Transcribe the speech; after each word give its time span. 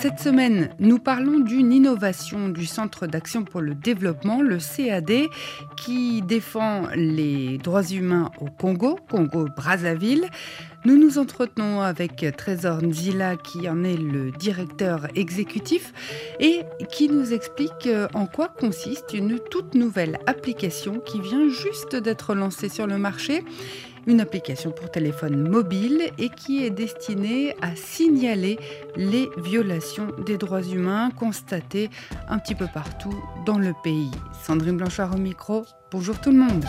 Cette 0.00 0.20
semaine, 0.20 0.70
nous 0.78 1.00
parlons 1.00 1.40
d'une 1.40 1.72
innovation 1.72 2.48
du 2.48 2.66
Centre 2.66 3.08
d'action 3.08 3.42
pour 3.42 3.60
le 3.60 3.74
développement, 3.74 4.42
le 4.42 4.58
CAD, 4.58 5.28
qui 5.76 6.22
défend 6.22 6.84
les 6.94 7.58
droits 7.58 7.82
humains 7.82 8.30
au 8.40 8.44
Congo, 8.44 8.96
Congo-Brazzaville. 9.10 10.28
Nous 10.84 10.96
nous 10.96 11.18
entretenons 11.18 11.80
avec 11.80 12.24
Trésor 12.36 12.80
Nzila, 12.80 13.34
qui 13.34 13.68
en 13.68 13.82
est 13.82 13.96
le 13.96 14.30
directeur 14.30 15.08
exécutif, 15.16 15.92
et 16.38 16.60
qui 16.92 17.08
nous 17.08 17.32
explique 17.32 17.88
en 18.14 18.26
quoi 18.26 18.46
consiste 18.46 19.14
une 19.14 19.40
toute 19.50 19.74
nouvelle 19.74 20.20
application 20.26 21.00
qui 21.00 21.20
vient 21.20 21.48
juste 21.48 21.96
d'être 21.96 22.36
lancée 22.36 22.68
sur 22.68 22.86
le 22.86 22.98
marché 22.98 23.42
une 24.08 24.20
application 24.20 24.72
pour 24.72 24.90
téléphone 24.90 25.48
mobile 25.48 26.02
et 26.18 26.30
qui 26.30 26.64
est 26.64 26.70
destinée 26.70 27.54
à 27.60 27.76
signaler 27.76 28.58
les 28.96 29.28
violations 29.36 30.08
des 30.26 30.38
droits 30.38 30.62
humains 30.62 31.10
constatées 31.10 31.90
un 32.28 32.38
petit 32.38 32.54
peu 32.54 32.66
partout 32.72 33.14
dans 33.44 33.58
le 33.58 33.74
pays. 33.84 34.10
Sandrine 34.42 34.78
Blanchard 34.78 35.14
au 35.14 35.18
micro, 35.18 35.66
bonjour 35.92 36.18
tout 36.20 36.30
le 36.30 36.38
monde. 36.38 36.64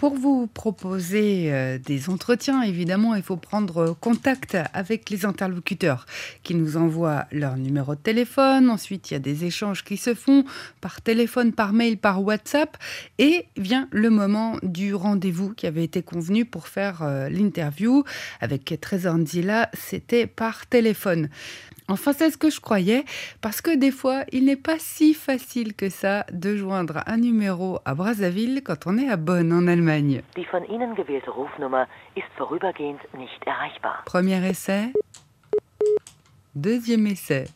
Pour 0.00 0.14
vous 0.14 0.46
proposer 0.46 1.52
euh, 1.52 1.76
des 1.76 2.08
entretiens, 2.08 2.62
évidemment, 2.62 3.14
il 3.16 3.22
faut 3.22 3.36
prendre 3.36 3.94
contact 4.00 4.56
avec 4.72 5.10
les 5.10 5.26
interlocuteurs 5.26 6.06
qui 6.42 6.54
nous 6.54 6.78
envoient 6.78 7.26
leur 7.32 7.58
numéro 7.58 7.94
de 7.94 8.00
téléphone. 8.00 8.70
Ensuite, 8.70 9.10
il 9.10 9.12
y 9.12 9.16
a 9.18 9.20
des 9.20 9.44
échanges 9.44 9.84
qui 9.84 9.98
se 9.98 10.14
font 10.14 10.46
par 10.80 11.02
téléphone, 11.02 11.52
par 11.52 11.74
mail, 11.74 11.98
par 11.98 12.24
WhatsApp. 12.24 12.78
Et 13.18 13.44
vient 13.58 13.88
le 13.90 14.08
moment 14.08 14.56
du 14.62 14.94
rendez-vous 14.94 15.52
qui 15.52 15.66
avait 15.66 15.84
été 15.84 16.02
convenu 16.02 16.46
pour 16.46 16.68
faire 16.68 17.02
euh, 17.02 17.28
l'interview 17.28 18.02
avec 18.40 18.74
Trésor 18.80 19.18
Nzila. 19.18 19.68
C'était 19.74 20.26
par 20.26 20.66
téléphone. 20.66 21.28
Enfin, 21.88 22.12
c'est 22.16 22.30
ce 22.30 22.36
que 22.36 22.50
je 22.50 22.60
croyais, 22.60 23.04
parce 23.40 23.60
que 23.60 23.76
des 23.76 23.90
fois, 23.90 24.22
il 24.30 24.44
n'est 24.44 24.54
pas 24.54 24.76
si 24.78 25.12
facile 25.12 25.74
que 25.74 25.88
ça 25.90 26.24
de 26.32 26.56
joindre 26.56 27.02
un 27.06 27.16
numéro 27.16 27.80
à 27.84 27.96
Brazzaville 27.96 28.62
quand 28.64 28.86
on 28.86 28.96
est 28.96 29.08
à 29.08 29.16
Bonn, 29.16 29.52
en 29.52 29.66
Allemagne. 29.66 29.89
Die 30.36 30.44
von 30.44 30.64
Ihnen 30.64 30.94
gewählte 30.94 31.30
Rufnummer 31.30 31.88
ist 32.14 32.26
vorübergehend 32.36 33.00
nicht 33.14 33.44
erreichbar. 33.44 34.02
Premier 34.04 34.40
essai. 34.48 34.92
Deuxième 36.54 37.06
essai. 37.06 37.46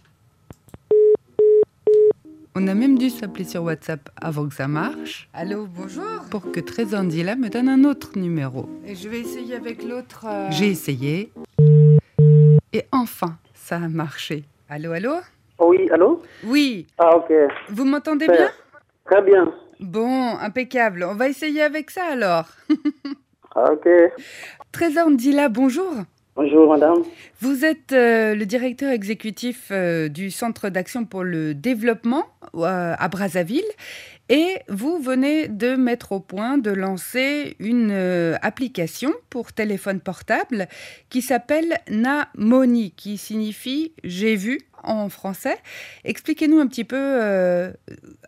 On 2.57 2.67
a 2.69 2.75
même 2.75 2.99
dû 2.99 3.11
s'appeler 3.11 3.45
sur 3.45 3.63
WhatsApp 3.65 4.11
avant 4.21 4.49
que 4.49 4.55
ça 4.55 4.67
marche. 4.69 5.29
Allô, 5.33 5.67
bonjour. 5.67 6.05
Pour 6.31 6.51
que 6.53 6.61
Trésor 6.61 7.03
Ndila 7.05 7.37
me 7.37 7.49
donne 7.49 7.69
un 7.69 7.85
autre 7.85 8.17
numéro. 8.19 8.69
Et 8.87 8.95
je 8.97 9.09
vais 9.09 9.21
essayer 9.21 9.55
avec 9.57 9.83
l'autre. 9.85 10.27
euh, 10.29 10.51
J'ai 10.51 10.69
essayé. 10.71 11.33
Et 12.73 12.85
enfin, 12.93 13.37
ça 13.55 13.77
a 13.77 13.89
marché. 13.89 14.45
Allô, 14.69 14.93
allô? 14.93 15.15
Oui, 15.61 15.89
allô? 15.91 16.23
Oui, 16.45 16.87
Ah, 16.99 17.17
ok. 17.17 17.33
vous 17.69 17.85
m'entendez 17.85 18.27
Très- 18.27 18.37
bien 18.37 18.51
Très 19.05 19.23
bien. 19.23 19.53
Bon, 19.81 20.37
impeccable. 20.39 21.05
On 21.05 21.15
va 21.15 21.29
essayer 21.29 21.63
avec 21.63 21.91
ça 21.91 22.05
alors. 22.11 22.49
Ah, 23.57 23.71
ok. 23.71 23.89
Trésor 24.73 25.11
Ndila, 25.11 25.49
bonjour. 25.49 25.93
Bonjour, 26.35 26.69
madame. 26.69 27.05
Vous 27.41 27.65
êtes 27.65 27.93
euh, 27.93 28.35
le 28.35 28.45
directeur 28.45 28.91
exécutif 28.91 29.69
euh, 29.71 30.09
du 30.09 30.33
Centre 30.33 30.69
d'action 30.69 31.05
pour 31.05 31.23
le 31.23 31.55
développement 31.55 32.25
euh, 32.57 32.97
à 32.99 33.09
Brazzaville 33.09 33.63
et 34.29 34.57
vous 34.69 34.99
venez 34.99 35.49
de 35.49 35.77
mettre 35.77 36.13
au 36.13 36.21
point, 36.21 36.57
de 36.57 36.71
lancer 36.71 37.57
une 37.61 37.91
euh, 37.91 38.35
application 38.41 39.11
pour 39.31 39.53
téléphone 39.53 40.01
portable 40.01 40.67
qui 41.11 41.21
s'appelle 41.21 41.75
Namoni, 41.91 42.93
qui 42.93 43.19
signifie 43.19 43.93
j'ai 44.03 44.35
vu 44.35 44.61
en 44.83 45.09
français. 45.09 45.57
Expliquez-nous 46.05 46.59
un 46.59 46.67
petit 46.67 46.85
peu 46.85 46.97
euh, 46.97 47.71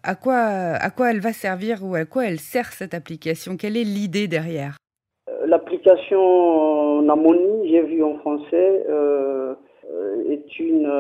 à, 0.02 0.14
quoi, 0.14 0.36
à 0.36 0.90
quoi 0.90 1.10
elle 1.10 1.20
va 1.20 1.32
servir 1.32 1.82
ou 1.82 1.94
à 1.94 2.04
quoi 2.04 2.26
elle 2.26 2.40
sert 2.40 2.72
cette 2.72 2.92
application. 2.92 3.56
Quelle 3.56 3.76
est 3.76 3.84
l'idée 3.84 4.28
derrière? 4.28 4.76
Euh, 5.28 5.46
L'application 5.46 7.02
Namoni, 7.02 7.70
j'ai 7.70 7.82
vu 7.82 8.02
en 8.02 8.18
français, 8.18 8.84
est 10.28 10.58
une 10.58 10.90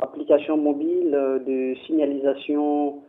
application 0.00 0.56
mobile 0.56 1.10
de 1.46 1.74
signalisation 1.86 3.02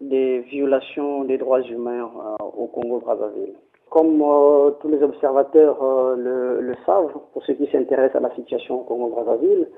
des 0.00 0.40
violations 0.40 1.24
des 1.24 1.38
droits 1.38 1.60
humains 1.62 2.10
euh, 2.16 2.44
au 2.56 2.66
Congo-Brazzaville. 2.66 3.54
Comme 3.90 4.22
euh, 4.22 4.70
tous 4.80 4.88
les 4.88 5.02
observateurs 5.02 5.82
euh, 5.82 6.60
le, 6.60 6.74
savent, 6.86 7.12
pour 7.32 7.44
ceux 7.44 7.54
qui 7.54 7.66
s'intéressent 7.70 8.16
à 8.16 8.28
la 8.28 8.34
situation 8.34 8.80
au 8.80 8.84
Congo-Brazzaville, 8.84 9.68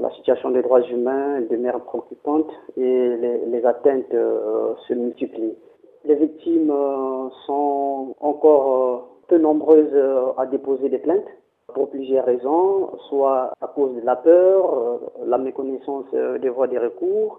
la 0.00 0.10
situation 0.16 0.50
des 0.50 0.60
droits 0.60 0.80
humains 0.80 1.40
demeure 1.42 1.84
préoccupante 1.84 2.50
et 2.76 2.80
les, 2.80 3.46
les 3.46 3.64
atteintes 3.64 4.10
se 4.10 4.92
multiplient. 4.92 5.54
Les 6.04 6.16
victimes 6.16 6.74
sont 7.46 8.16
encore 8.20 9.06
peu 9.28 9.38
nombreuses 9.38 9.96
à 10.36 10.46
déposer 10.46 10.88
des 10.88 10.98
plaintes 10.98 11.28
pour 11.72 11.90
plusieurs 11.90 12.24
raisons, 12.24 12.90
soit 13.08 13.52
à 13.60 13.68
cause 13.68 13.94
de 13.94 14.00
la 14.00 14.16
peur, 14.16 14.98
la 15.24 15.38
méconnaissance 15.38 16.06
des 16.10 16.48
voies 16.48 16.66
de 16.66 16.78
recours, 16.80 17.38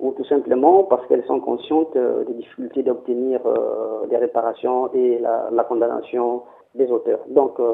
ou 0.00 0.12
tout 0.12 0.24
simplement 0.24 0.84
parce 0.84 1.06
qu'elles 1.06 1.24
sont 1.24 1.40
conscientes 1.40 1.94
euh, 1.96 2.24
des 2.24 2.34
difficultés 2.34 2.82
d'obtenir 2.82 3.40
euh, 3.46 4.06
des 4.10 4.16
réparations 4.16 4.90
et 4.94 5.18
la, 5.18 5.64
condamnation 5.64 6.42
des 6.74 6.90
auteurs. 6.90 7.20
Donc, 7.28 7.58
euh, 7.60 7.72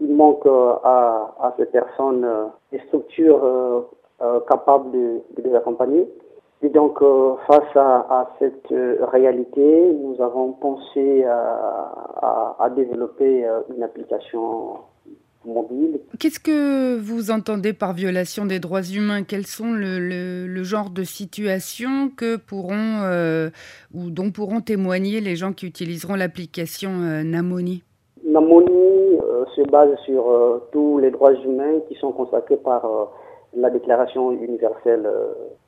il 0.00 0.14
manque 0.14 0.46
euh, 0.46 0.74
à, 0.84 1.34
à 1.40 1.54
ces 1.56 1.66
personnes 1.66 2.24
euh, 2.24 2.44
des 2.72 2.78
structures 2.86 3.40
euh, 3.42 3.80
euh, 4.22 4.40
capables 4.48 4.90
de, 4.92 5.20
de 5.36 5.42
les 5.42 5.54
accompagner. 5.54 6.08
Et 6.62 6.68
donc, 6.70 7.02
euh, 7.02 7.34
face 7.46 7.76
à, 7.76 8.06
à 8.08 8.30
cette 8.38 8.72
euh, 8.72 8.98
réalité, 9.12 9.92
nous 10.02 10.20
avons 10.22 10.52
pensé 10.52 11.24
à, 11.24 12.54
à- 12.58 12.70
développer 12.70 13.46
euh, 13.46 13.60
une 13.76 13.82
application 13.82 14.78
mobile 15.46 16.00
Qu'est-ce 16.18 16.40
que 16.40 16.98
vous 16.98 17.30
entendez 17.30 17.72
par 17.72 17.92
violation 17.92 18.46
des 18.46 18.58
droits 18.58 18.82
humains? 18.82 19.22
Quels 19.22 19.46
sont 19.46 19.72
le, 19.72 19.98
le- 19.98 20.46
le 20.46 20.62
genre 20.64 20.90
de 20.90 21.02
situations 21.04 22.10
que 22.16 22.36
pourront 22.36 23.02
euh, 23.04 23.50
ou 23.94 24.10
dont 24.10 24.30
pourront 24.30 24.60
témoigner 24.60 25.20
les 25.20 25.36
gens 25.36 25.52
qui 25.52 25.66
utiliseront 25.66 26.14
l'application 26.14 26.90
euh, 27.02 27.22
Namoni? 27.22 27.82
Namoni 28.24 28.68
euh, 28.70 29.44
se 29.54 29.62
base 29.70 29.96
sur 30.04 30.24
tous 30.72 30.98
les 30.98 31.10
droits 31.10 31.34
humains 31.34 31.80
qui 31.88 31.94
sont 31.96 32.12
consacrés 32.12 32.56
par 32.56 32.86
la 33.56 33.70
Déclaration 33.70 34.32
universelle 34.32 35.08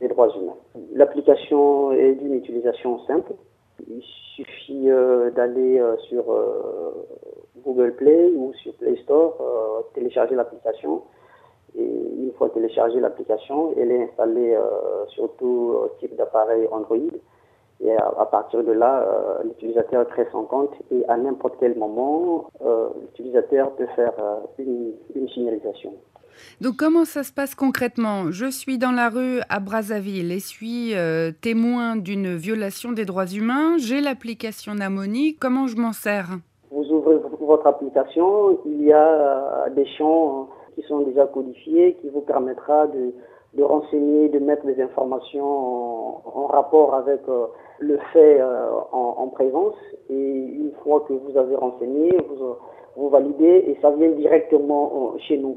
des 0.01 0.09
droits 0.09 0.29
humains. 0.37 0.57
L'application 0.95 1.93
est 1.93 2.15
d'une 2.15 2.35
utilisation 2.35 2.99
simple. 3.07 3.33
Il 3.89 4.03
suffit 4.35 4.91
euh, 4.91 5.31
d'aller 5.31 5.79
euh, 5.79 5.97
sur 6.09 6.31
euh, 6.33 7.07
Google 7.69 7.95
Play 7.97 8.33
ou 8.35 8.53
sur 8.55 8.73
Play 8.75 8.97
Store, 9.03 9.37
euh, 9.41 9.83
télécharger 9.95 10.35
l'application. 10.35 11.03
Et 11.77 11.85
une 11.85 12.33
fois 12.39 12.49
téléchargée 12.49 12.99
l'application, 12.99 13.75
elle 13.77 13.91
est 13.91 14.05
installée 14.05 14.55
euh, 14.55 15.07
sur 15.09 15.31
tout 15.37 15.75
euh, 15.75 15.89
type 16.01 16.17
d'appareil 16.17 16.67
Android. 16.73 16.97
Et 17.81 17.93
à, 17.93 18.27
partir 18.27 18.65
de 18.65 18.73
là, 18.73 19.07
l'utilisateur 19.45 20.09
crée 20.09 20.27
son 20.33 20.43
compte 20.43 20.73
et 20.91 21.05
à 21.07 21.17
n'importe 21.17 21.59
quel 21.61 21.79
moment, 21.79 22.51
l'utilisateur 23.01 23.71
peut 23.77 23.87
faire 23.95 24.15
une, 24.59 24.95
signalisation. 25.29 25.95
Donc 26.61 26.75
comment 26.77 27.05
ça 27.05 27.23
se 27.23 27.33
passe 27.33 27.55
concrètement? 27.55 28.33
Je 28.33 28.51
suis 28.51 28.79
dans 28.79 28.91
la 28.91 29.09
rue 29.09 29.39
à 29.49 29.61
Brazzaville 29.61 30.33
et 30.33 30.41
suis 30.41 30.93
témoin 31.41 31.95
d'une 31.95 32.35
violation 32.35 32.91
des 32.91 33.05
droits 33.05 33.29
humains. 33.29 33.77
J'ai 33.79 34.01
l'application 34.01 34.75
Namoni. 34.75 35.37
Comment 35.37 35.69
je 35.69 35.77
m'en 35.77 35.93
sers? 35.93 36.31
Votre 37.49 37.67
application, 37.67 38.59
il 38.67 38.85
y 38.85 38.93
a 38.93 39.09
euh, 39.09 39.71
des 39.71 39.87
champs 39.97 40.29
euh, 40.29 40.75
qui 40.75 40.83
sont 40.87 41.01
déjà 41.01 41.27
codifiés 41.27 41.95
qui 42.01 42.11
vous 42.11 42.21
permettra 42.21 42.87
de, 42.87 43.63
renseigner, 43.63 44.29
de 44.29 44.39
mettre 44.39 44.67
des 44.67 44.81
informations 44.81 45.51
en, 46.43 46.47
rapport 46.47 46.95
avec 46.95 47.21
euh, 47.29 47.47
le 47.81 47.99
fait 48.13 48.41
en, 48.93 49.15
en 49.19 49.29
présence. 49.29 49.75
Et 50.11 50.35
une 50.63 50.73
fois 50.85 51.05
que 51.09 51.15
vous 51.15 51.37
avez 51.37 51.57
renseigné, 51.57 52.17
vous, 52.29 52.55
vous 52.97 53.09
validez 53.09 53.65
et 53.67 53.79
ça 53.81 53.91
vient 53.91 54.11
directement 54.11 55.15
chez 55.27 55.39
nous. 55.39 55.57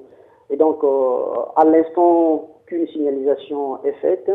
Et 0.49 0.57
donc, 0.57 0.79
à 1.55 1.63
l'instant 1.65 2.47
qu'une 2.65 2.87
signalisation 2.87 3.83
est 3.83 3.97
faite, 4.03 4.31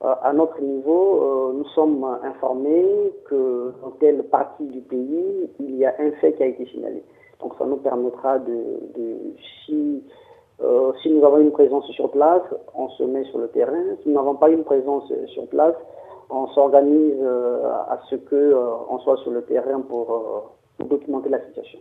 à 0.00 0.32
notre 0.32 0.60
niveau, 0.60 1.22
euh, 1.22 1.52
nous 1.54 1.64
sommes 1.68 2.04
informés 2.22 3.12
que 3.26 3.72
donc, 3.82 3.98
telle 4.00 4.22
partie 4.24 4.66
du 4.66 4.80
pays, 4.80 5.48
il 5.60 5.76
y 5.76 5.86
a 5.86 5.94
un 5.98 6.10
fait 6.20 6.34
qui 6.34 6.42
a 6.42 6.46
été 6.46 6.66
signalé. 6.66 7.02
Donc 7.40 7.54
ça 7.58 7.64
nous 7.66 7.76
permettra 7.76 8.38
de, 8.38 8.54
si, 9.64 10.02
euh, 10.62 10.92
si 11.02 11.10
nous 11.10 11.24
avons 11.24 11.38
une 11.38 11.52
présence 11.52 11.86
sur 11.90 12.10
place, 12.10 12.42
on 12.74 12.88
se 12.90 13.02
met 13.02 13.24
sur 13.24 13.38
le 13.38 13.48
terrain. 13.48 13.82
Si 14.02 14.08
nous 14.08 14.14
n'avons 14.14 14.34
pas 14.34 14.50
une 14.50 14.64
présence 14.64 15.12
sur 15.26 15.46
place, 15.48 15.74
on 16.30 16.46
s'organise 16.48 17.18
euh, 17.22 17.68
à 17.88 18.00
ce 18.08 18.16
que 18.16 18.34
euh, 18.34 18.58
on 18.88 18.98
soit 19.00 19.16
sur 19.18 19.30
le 19.30 19.42
terrain 19.42 19.80
pour, 19.80 20.52
documenter 20.88 21.28
la 21.28 21.40
situation. 21.46 21.78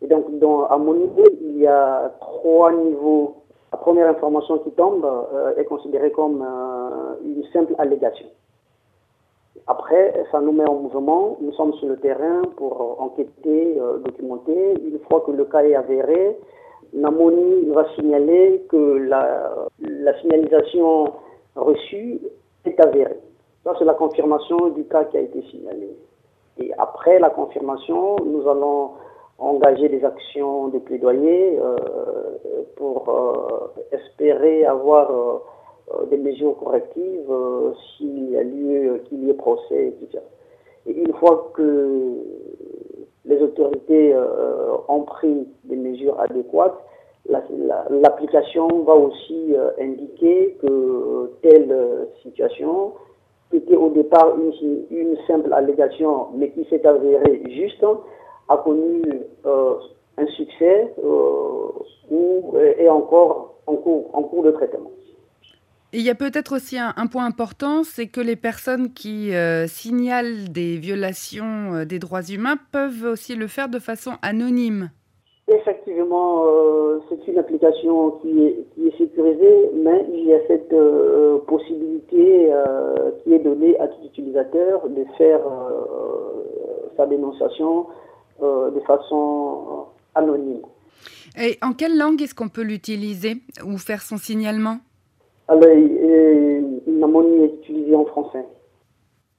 Et 0.00 0.06
donc, 0.06 0.38
dans, 0.38 0.66
à 0.66 0.78
mon 0.78 0.94
niveau, 0.94 1.24
il 1.40 1.58
y 1.58 1.66
a 1.66 2.12
trois 2.20 2.72
niveaux. 2.72 3.36
La 3.72 3.78
première 3.78 4.08
information 4.08 4.58
qui 4.58 4.70
tombe 4.70 5.06
est 5.56 5.64
considérée 5.64 6.10
comme 6.10 6.42
une 7.24 7.44
simple 7.52 7.74
allégation. 7.78 8.26
Après, 9.68 10.14
ça 10.32 10.40
nous 10.40 10.52
met 10.52 10.66
en 10.66 10.76
mouvement. 10.76 11.36
Nous 11.42 11.52
sommes 11.52 11.74
sur 11.74 11.88
le 11.88 11.98
terrain 11.98 12.40
pour 12.56 13.02
enquêter, 13.02 13.78
euh, 13.78 13.98
documenter. 13.98 14.74
Une 14.82 14.98
fois 15.00 15.22
que 15.26 15.30
le 15.30 15.44
cas 15.44 15.62
est 15.62 15.74
avéré, 15.74 16.38
Namoni 16.94 17.66
va 17.66 17.84
signaler 17.94 18.64
que 18.70 18.96
la, 18.96 19.52
signalisation 20.22 21.12
reçue 21.54 22.18
est 22.64 22.80
avérée. 22.80 23.20
Ça, 23.62 23.74
c'est 23.78 23.84
la 23.84 23.92
confirmation 23.92 24.68
du 24.68 24.84
cas 24.84 25.04
qui 25.04 25.18
a 25.18 25.20
été 25.20 25.42
signalé. 25.50 25.90
Et 26.56 26.72
après 26.78 27.18
la 27.18 27.28
confirmation, 27.28 28.16
nous 28.24 28.48
allons 28.48 28.92
engager 29.38 29.88
des 29.88 30.04
actions 30.04 30.68
de 30.68 30.78
plaidoyer 30.78 31.58
euh, 31.58 31.76
pour 32.76 33.08
euh, 33.08 33.96
espérer 33.96 34.64
avoir 34.64 35.10
euh, 35.10 36.06
des 36.10 36.18
mesures 36.18 36.56
correctives 36.58 37.32
s'il 37.96 38.30
y 38.30 38.36
a 38.36 38.42
lieu 38.42 39.00
qu'il 39.08 39.24
y 39.24 39.30
ait 39.30 39.34
procès, 39.34 39.86
etc. 39.88 40.22
Et 40.86 40.92
une 40.92 41.12
fois 41.14 41.50
que 41.54 42.14
les 43.24 43.40
autorités 43.42 44.14
ont 44.88 45.02
pris 45.02 45.46
des 45.64 45.76
mesures 45.76 46.18
adéquates, 46.20 46.78
l'application 47.28 48.68
va 48.84 48.94
aussi 48.94 49.54
indiquer 49.80 50.56
que 50.60 51.30
telle 51.42 51.74
situation, 52.22 52.92
qui 53.50 53.56
était 53.58 53.76
au 53.76 53.90
départ 53.90 54.34
une, 54.90 55.16
simple 55.26 55.52
allégation, 55.52 56.28
mais 56.34 56.50
qui 56.50 56.64
s'est 56.66 56.86
avérée 56.86 57.42
juste, 57.50 57.84
a 58.48 58.56
connu 58.58 59.02
un 59.44 60.26
succès 60.36 60.94
ou 62.10 62.54
est 62.56 62.88
encore 62.88 63.54
en 63.66 63.76
cours, 63.76 64.10
en 64.12 64.22
cours 64.22 64.42
de 64.42 64.50
traitement 64.50 64.90
il 65.92 66.02
y 66.02 66.10
a 66.10 66.14
peut-être 66.14 66.54
aussi 66.56 66.76
un, 66.78 67.06
point 67.06 67.24
important, 67.24 67.82
c'est 67.82 68.08
que 68.08 68.20
les 68.20 68.36
personnes 68.36 68.92
qui 68.92 69.34
euh, 69.34 69.66
signalent 69.66 70.50
des 70.50 70.76
violations 70.76 71.74
euh, 71.74 71.84
des 71.86 71.98
droits 71.98 72.22
humains 72.22 72.56
peuvent 72.72 73.04
aussi 73.10 73.34
le 73.34 73.46
faire 73.46 73.70
de 73.70 73.78
façon 73.78 74.12
anonyme. 74.20 74.90
Effectivement, 75.48 76.44
euh, 76.44 76.98
c'est 77.08 77.26
une 77.26 77.38
application 77.38 78.10
qui 78.20 78.44
est, 78.44 78.66
qui 78.74 78.88
est, 78.88 78.98
sécurisée, 78.98 79.70
mais 79.76 80.04
il 80.12 80.24
y 80.26 80.34
a 80.34 80.46
cette 80.46 80.74
possibilité 81.46 82.52
qui 83.24 83.32
est 83.32 83.38
donnée 83.38 83.78
à 83.80 83.88
tout 83.88 84.04
utilisateur 84.04 84.86
de 84.90 85.04
faire 85.16 85.40
sa 86.98 87.06
dénonciation 87.06 87.86
de 88.40 88.80
façon 88.86 89.86
anonyme. 90.14 90.62
Et 91.40 91.58
en 91.62 91.72
quelle 91.72 91.96
langue 91.96 92.20
est-ce 92.22 92.34
qu'on 92.34 92.48
peut 92.48 92.62
l'utiliser 92.62 93.36
ou 93.64 93.78
faire 93.78 94.02
son 94.02 94.16
signalement? 94.16 94.78
Alors, 95.48 95.64
euh, 95.64 96.60
monnaie 96.86 97.44
est 97.44 97.54
utilisée 97.62 97.94
en 97.94 98.04
français. 98.04 98.44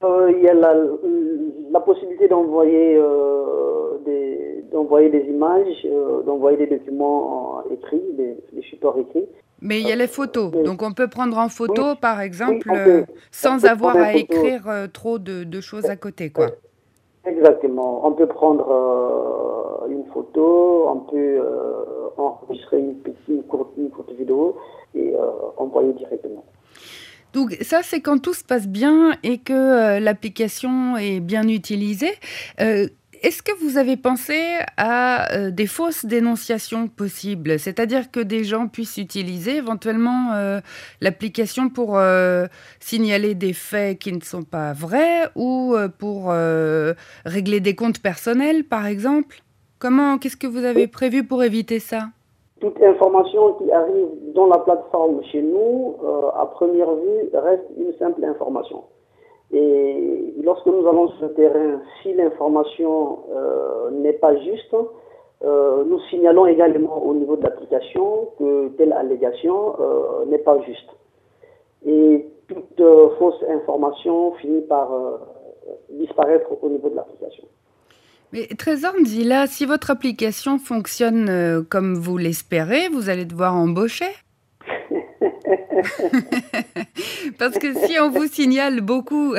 Euh, 0.03 0.31
il 0.35 0.43
y 0.43 0.47
a 0.47 0.53
la, 0.53 1.79
possibilité 1.81 2.27
d'envoyer 2.27 2.95
euh, 2.97 3.97
des, 4.05 4.63
d'envoyer 4.71 5.09
des 5.09 5.21
images, 5.21 5.87
d'envoyer 6.25 6.57
des 6.57 6.67
documents 6.67 7.63
écrits, 7.71 8.01
des, 8.13 8.61
supports 8.69 8.97
écrits. 8.97 9.25
Mais 9.61 9.81
il 9.81 9.87
y 9.87 9.91
a 9.91 9.95
les 9.95 10.07
photos. 10.07 10.51
Donc 10.51 10.81
on 10.81 10.93
peut 10.93 11.09
prendre 11.09 11.37
en 11.37 11.49
photo, 11.49 11.95
par 11.99 12.21
exemple, 12.21 12.71
sans 13.31 13.65
avoir 13.65 13.97
à 13.97 14.13
écrire 14.13 14.87
trop 14.93 15.19
de, 15.19 15.61
choses 15.61 15.85
à 15.85 15.97
côté, 15.97 16.29
quoi. 16.29 16.47
Exactement. 17.29 18.05
On 18.05 18.11
peut 18.13 18.27
prendre 18.27 19.85
une 19.89 20.05
photo, 20.13 20.87
on 20.89 20.99
peut 21.11 21.41
enregistrer 22.19 22.79
une 22.79 22.95
petite 22.95 23.47
courte, 23.47 24.11
vidéo 24.17 24.57
et 24.95 25.13
euh, 25.15 25.19
envoyer 25.57 25.93
directement. 25.93 26.43
Donc 27.33 27.55
ça, 27.61 27.81
c'est 27.83 28.01
quand 28.01 28.19
tout 28.19 28.33
se 28.33 28.43
passe 28.43 28.67
bien 28.67 29.13
et 29.23 29.37
que 29.37 29.53
euh, 29.53 29.99
l'application 29.99 30.97
est 30.97 31.19
bien 31.19 31.47
utilisée. 31.47 32.13
Euh, 33.19 33.27
est-ce 33.27 33.43
que 33.43 33.51
vous 33.63 33.77
avez 33.77 33.97
pensé 33.97 34.39
à 34.77 35.49
des 35.51 35.67
fausses 35.67 36.05
dénonciations 36.05 36.87
possibles? 36.87 37.59
C'est-à-dire 37.59 38.11
que 38.11 38.19
des 38.19 38.43
gens 38.43 38.67
puissent 38.67 38.97
utiliser 38.97 39.57
éventuellement 39.57 40.33
l'application 41.01 41.69
pour 41.69 41.99
signaler 42.79 43.35
des 43.35 43.53
faits 43.53 43.99
qui 43.99 44.13
ne 44.13 44.21
sont 44.21 44.43
pas 44.43 44.73
vrais 44.73 45.29
ou 45.35 45.75
pour 45.99 46.31
régler 47.25 47.59
des 47.59 47.75
comptes 47.75 48.01
personnels, 48.01 48.63
par 48.63 48.85
exemple? 48.85 49.41
Comment, 49.79 50.17
qu'est-ce 50.17 50.35
que 50.35 50.47
vous 50.47 50.65
avez 50.65 50.87
prévu 50.87 51.23
pour 51.23 51.41
éviter 51.41 51.79
ça? 51.79 52.09
Toute 52.59 52.81
information 52.83 53.53
qui 53.53 53.71
arrive 53.71 54.07
dans 54.35 54.47
la 54.47 54.57
plateforme 54.57 55.23
chez 55.31 55.41
nous, 55.41 55.95
euh, 56.03 56.27
à 56.37 56.45
première 56.47 56.93
vue, 56.93 57.29
reste 57.33 57.63
une 57.77 57.93
simple 57.97 58.25
information. 58.25 58.83
Et 59.51 60.33
lorsque 60.43 60.65
nous 60.67 60.87
allons 60.87 61.09
sur 61.09 61.27
le 61.27 61.33
terrain, 61.33 61.81
si 62.01 62.13
l'information 62.13 63.19
euh, 63.31 63.91
n'est 63.91 64.13
pas 64.13 64.35
juste, 64.37 64.75
euh, 65.43 65.83
nous 65.85 65.99
signalons 66.09 66.45
également 66.45 67.03
au 67.03 67.13
niveau 67.13 67.35
de 67.35 67.43
l'application 67.43 68.29
que 68.37 68.69
telle 68.77 68.93
allégation 68.93 69.75
n'est 70.27 70.39
pas 70.39 70.59
juste. 70.61 70.89
Et 71.85 72.27
toute 72.47 72.83
fausse 73.17 73.43
information 73.49 74.33
finit 74.33 74.61
par 74.61 74.91
disparaître 75.89 76.49
au 76.61 76.69
niveau 76.69 76.89
de 76.89 76.95
l'application. 76.95 77.45
Mais 78.31 78.47
Trésor 78.57 78.93
dit 79.03 79.27
si 79.47 79.65
votre 79.65 79.89
application 79.89 80.59
fonctionne 80.59 81.29
euh, 81.29 81.63
comme 81.67 81.95
vous 81.95 82.17
l'espérez, 82.17 82.87
vous 82.89 83.09
allez 83.09 83.25
devoir 83.25 83.55
embaucher 83.55 84.09
Parce 87.39 87.57
que 87.57 87.73
si 87.73 87.99
on 87.99 88.09
vous 88.09 88.25
signale 88.25 88.81
beaucoup, 88.81 89.33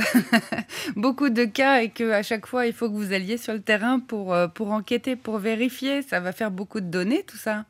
beaucoup 0.97 1.29
de 1.31 1.45
cas 1.45 1.83
et 1.83 1.91
qu'à 1.91 2.23
chaque 2.23 2.47
fois 2.47 2.67
il 2.67 2.73
faut 2.73 2.89
que 2.89 2.95
vous 2.95 3.13
alliez 3.13 3.37
sur 3.37 3.53
le 3.53 3.61
terrain 3.61 4.01
pour, 4.01 4.33
euh, 4.33 4.47
pour 4.49 4.71
enquêter, 4.73 5.17
pour 5.17 5.39
vérifier, 5.39 6.03
ça 6.03 6.21
va 6.21 6.33
faire 6.33 6.51
beaucoup 6.51 6.81
de 6.81 6.87
données 6.87 7.23
tout 7.27 7.37
ça? 7.37 7.65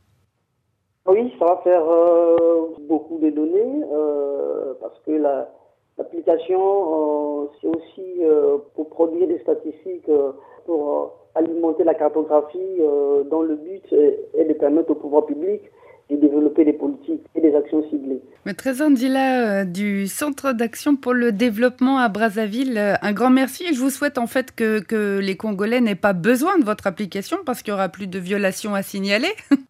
Oui, 1.06 1.32
ça 1.38 1.46
va 1.46 1.60
faire 1.64 1.82
euh, 1.82 2.76
beaucoup 2.88 3.18
de 3.18 3.30
données 3.30 3.84
parce 4.80 4.98
que 5.06 5.12
l'application, 5.98 7.50
c'est 7.60 7.68
aussi 7.68 8.20
pour 8.74 8.90
produire 8.90 9.28
des 9.28 9.38
statistiques 9.40 10.08
pour 10.70 11.14
euh, 11.36 11.38
alimenter 11.40 11.84
la 11.84 11.94
cartographie 11.94 12.58
euh, 12.80 13.24
dont 13.24 13.42
le 13.42 13.56
but 13.56 13.84
est 13.92 14.44
de 14.44 14.52
permettre 14.54 14.90
au 14.90 14.94
pouvoir 14.94 15.26
public 15.26 15.62
de 16.16 16.20
développer 16.20 16.64
des 16.64 16.72
politiques 16.72 17.22
et 17.34 17.40
des 17.40 17.54
actions 17.54 17.82
ciblées. 17.90 18.20
Maître 18.46 18.68
Andila 18.82 19.60
euh, 19.60 19.64
du 19.64 20.06
Centre 20.06 20.52
d'action 20.52 20.96
pour 20.96 21.14
le 21.14 21.32
développement 21.32 21.98
à 21.98 22.08
Brazzaville, 22.08 22.78
un 23.00 23.12
grand 23.12 23.30
merci 23.30 23.64
et 23.64 23.74
je 23.74 23.80
vous 23.80 23.90
souhaite 23.90 24.18
en 24.18 24.26
fait 24.26 24.54
que, 24.54 24.80
que 24.80 25.18
les 25.18 25.36
Congolais 25.36 25.80
n'aient 25.80 25.94
pas 25.94 26.12
besoin 26.12 26.58
de 26.58 26.64
votre 26.64 26.86
application 26.86 27.38
parce 27.44 27.62
qu'il 27.62 27.72
n'y 27.72 27.78
aura 27.78 27.88
plus 27.88 28.06
de 28.06 28.18
violations 28.18 28.74
à 28.74 28.82
signaler. 28.82 29.28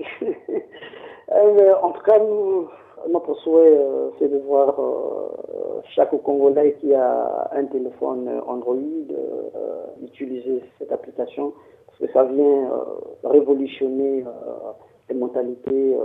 en 1.82 1.90
tout 1.92 2.02
cas, 2.02 2.18
nous, 2.18 2.68
notre 3.08 3.34
souhait, 3.36 3.76
euh, 3.76 4.10
c'est 4.18 4.28
de 4.28 4.38
voir 4.38 4.78
euh, 4.78 5.80
chaque 5.94 6.10
Congolais 6.22 6.76
qui 6.80 6.94
a 6.94 7.50
un 7.52 7.64
téléphone 7.66 8.28
Android 8.46 8.76
euh, 8.76 10.04
utiliser 10.04 10.62
cette 10.78 10.92
application, 10.92 11.52
parce 11.86 11.98
que 11.98 12.12
ça 12.12 12.24
vient 12.24 12.70
révolutionner 13.24 14.24
les 15.10 15.16
mentalités. 15.16 15.96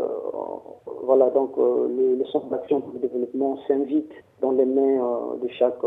voilà, 1.04 1.30
donc 1.30 1.52
le, 1.58 2.24
Centre 2.32 2.48
d'action 2.48 2.82
pour 2.82 2.92
le 2.94 3.00
développement 3.00 3.58
s'invite 3.68 4.12
dans 4.42 4.52
les 4.52 4.66
mains 4.66 5.38
de 5.42 5.48
chaque 5.50 5.80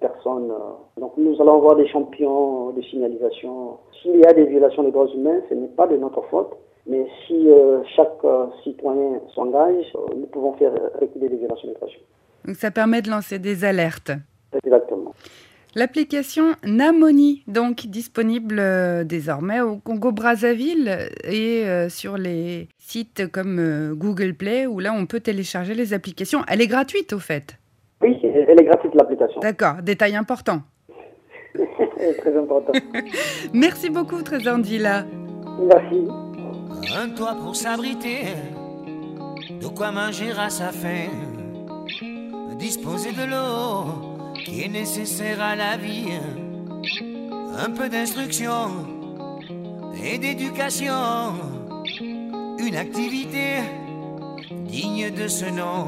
personne. 0.00 0.52
Donc 0.98 1.12
nous 1.16 1.34
allons 1.40 1.56
avoir 1.56 1.76
des 1.76 1.88
champions 1.88 2.70
de 2.70 2.80
signalisation. 2.82 3.78
S'il 4.00 4.16
y 4.20 4.24
a 4.24 4.32
des 4.32 4.44
violations 4.46 4.82
des 4.84 4.92
droits 4.92 5.08
humains, 5.08 5.40
ce 5.48 5.54
n'est 5.54 5.68
pas 5.68 5.86
de 5.86 5.96
notre 5.96 6.22
faute. 6.30 6.56
Mais 6.86 7.06
si 7.26 7.48
euh, 7.48 7.82
chaque 7.94 8.24
euh, 8.24 8.46
citoyen 8.64 9.20
s'engage, 9.34 9.84
euh, 9.94 10.14
nous 10.16 10.26
pouvons 10.26 10.54
faire 10.54 10.72
reculer 11.00 11.28
les 11.28 11.36
violations 11.36 11.68
des 11.68 11.74
droits 11.74 11.88
Donc 12.44 12.56
ça 12.56 12.70
permet 12.70 13.02
de 13.02 13.10
lancer 13.10 13.38
des 13.38 13.64
alertes. 13.64 14.12
Exactement. 14.64 15.14
L'application 15.76 16.54
Namoni, 16.64 17.44
donc 17.46 17.86
disponible 17.86 18.60
désormais 19.06 19.60
au 19.60 19.76
Congo-Brazzaville 19.76 21.10
et 21.24 21.64
sur 21.88 22.18
les 22.18 22.68
sites 22.78 23.30
comme 23.30 23.94
Google 23.94 24.34
Play 24.34 24.66
où 24.66 24.80
là 24.80 24.92
on 24.92 25.06
peut 25.06 25.20
télécharger 25.20 25.74
les 25.74 25.94
applications. 25.94 26.40
Elle 26.48 26.60
est 26.60 26.66
gratuite 26.66 27.12
au 27.12 27.20
fait 27.20 27.56
Oui, 28.02 28.18
elle 28.22 28.60
est 28.60 28.64
gratuite 28.64 28.94
l'application. 28.96 29.40
D'accord, 29.40 29.76
détail 29.82 30.16
important. 30.16 30.62
très 32.18 32.36
important. 32.36 32.72
Merci 33.54 33.90
beaucoup, 33.90 34.22
Trésor 34.22 34.58
Ndila. 34.58 35.04
Merci. 35.60 36.08
Un 36.96 37.10
toit 37.10 37.34
pour 37.34 37.54
s'abriter, 37.54 38.20
de 39.60 39.66
quoi 39.66 39.90
manger 39.92 40.30
à 40.38 40.48
sa 40.48 40.72
faim, 40.72 41.10
disposer 42.58 43.10
de 43.12 43.30
l'eau 43.30 44.19
qui 44.44 44.62
est 44.62 44.68
nécessaire 44.68 45.40
à 45.42 45.56
la 45.56 45.76
vie, 45.76 46.12
un 47.56 47.70
peu 47.70 47.88
d'instruction 47.88 48.86
et 50.02 50.18
d'éducation, 50.18 51.34
une 52.58 52.76
activité 52.76 53.58
digne 54.50 55.10
de 55.10 55.28
ce 55.28 55.46
nom. 55.46 55.86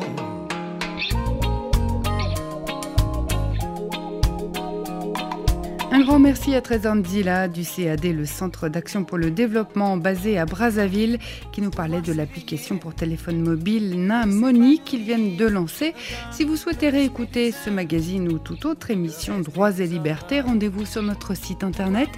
Un 6.03 6.05
grand 6.05 6.19
merci 6.19 6.57
à 6.57 6.61
Trésor 6.61 6.97
Ndila 6.97 7.47
du 7.47 7.63
CAD, 7.63 8.05
le 8.05 8.27
Centre 8.27 8.69
d'action 8.69 9.05
pour 9.05 9.19
le 9.19 9.31
développement 9.31 9.97
basé 9.97 10.37
à 10.37 10.47
Brazzaville, 10.47 11.21
qui 11.53 11.61
nous 11.61 11.71
parlait 11.71 12.01
de 12.01 12.13
l'application 12.13 12.77
pour 12.77 12.93
téléphone 12.93 13.41
mobile 13.41 14.05
Namoni 14.05 14.81
qu'ils 14.81 15.05
viennent 15.05 15.37
de 15.37 15.47
lancer. 15.47 15.95
Si 16.33 16.43
vous 16.43 16.57
souhaitez 16.57 16.89
réécouter 16.89 17.53
ce 17.53 17.71
magazine 17.71 18.27
ou 18.33 18.41
toute 18.41 18.65
autre 18.65 18.91
émission 18.91 19.39
Droits 19.39 19.79
et 19.79 19.87
Libertés, 19.87 20.41
rendez-vous 20.41 20.87
sur 20.87 21.05
notre 21.05 21.37
site 21.37 21.63
internet 21.63 22.09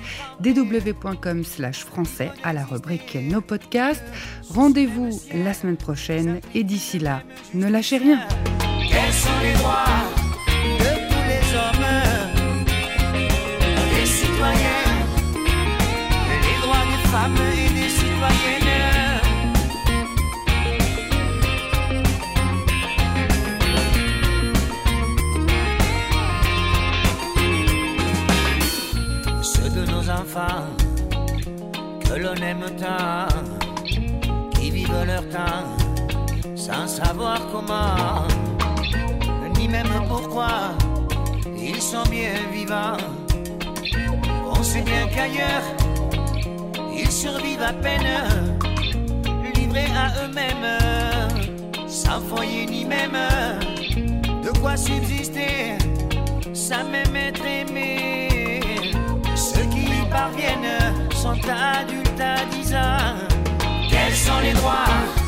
dw.com/français 0.41 2.31
à 2.43 2.55
la 2.55 2.65
rubrique 2.65 3.19
Nos 3.21 3.43
podcasts. 3.43 4.11
Rendez-vous 4.49 5.11
la 5.35 5.53
semaine 5.53 5.77
prochaine 5.77 6.41
et 6.55 6.65
d'ici 6.65 6.99
là, 6.99 7.23
ne 7.53 7.69
lâchez 7.69 7.99
rien. 7.99 8.21
Qui 34.65 34.71
vivent 34.71 35.05
leur 35.07 35.29
temps 35.29 35.67
sans 36.57 36.87
savoir 36.87 37.39
comment, 37.53 38.27
ni 39.59 39.69
même 39.69 39.93
pourquoi 40.09 40.73
ils 41.55 41.83
sont 41.83 42.09
bien 42.11 42.37
vivants. 42.51 42.97
On 44.57 44.63
sait 44.63 44.81
bien 44.81 45.07
qu'ailleurs, 45.15 45.67
ils 46.97 47.11
survivent 47.11 47.67
à 47.73 47.75
peine, 47.75 48.09
livrés 49.55 49.93
à 50.05 50.09
eux-mêmes, 50.25 50.71
sans 51.87 52.21
foyer 52.21 52.65
ni 52.65 52.87
même 52.87 53.19
de 54.45 54.51
quoi 54.61 54.79
subsister, 54.79 55.77
sans 56.55 56.85
même 56.85 57.15
être 57.15 57.45
aimé. 57.45 58.61
Ceux 59.35 59.67
qui 59.73 59.85
y 60.01 60.05
parviennent 60.11 60.95
sont 61.23 61.39
adultes 61.51 62.21
à 62.21 62.47
10 62.47 62.75
ans. 62.75 63.04
Les 64.45 64.53
droits 64.53 65.24